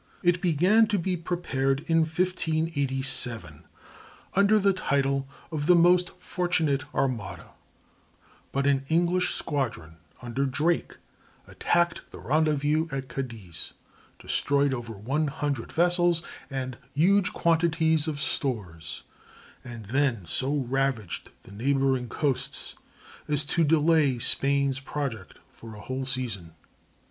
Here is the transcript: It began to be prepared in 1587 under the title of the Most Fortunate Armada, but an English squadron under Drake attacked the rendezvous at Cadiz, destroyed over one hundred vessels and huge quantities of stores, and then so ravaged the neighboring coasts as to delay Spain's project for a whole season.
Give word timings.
It 0.23 0.41
began 0.41 0.87
to 0.87 0.97
be 0.97 1.15
prepared 1.15 1.81
in 1.81 1.99
1587 1.99 3.65
under 4.33 4.57
the 4.57 4.73
title 4.73 5.27
of 5.51 5.67
the 5.67 5.75
Most 5.75 6.09
Fortunate 6.19 6.85
Armada, 6.91 7.51
but 8.51 8.65
an 8.65 8.83
English 8.89 9.35
squadron 9.35 9.97
under 10.19 10.47
Drake 10.47 10.97
attacked 11.45 12.01
the 12.09 12.17
rendezvous 12.17 12.87
at 12.91 13.09
Cadiz, 13.09 13.73
destroyed 14.17 14.73
over 14.73 14.93
one 14.93 15.27
hundred 15.27 15.71
vessels 15.71 16.23
and 16.49 16.79
huge 16.95 17.31
quantities 17.31 18.07
of 18.07 18.19
stores, 18.19 19.03
and 19.63 19.85
then 19.85 20.25
so 20.25 20.65
ravaged 20.67 21.29
the 21.43 21.51
neighboring 21.51 22.09
coasts 22.09 22.73
as 23.27 23.45
to 23.45 23.63
delay 23.63 24.17
Spain's 24.17 24.79
project 24.79 25.37
for 25.51 25.75
a 25.75 25.79
whole 25.81 26.07
season. 26.07 26.55